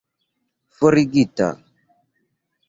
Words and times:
forigita 0.79 1.49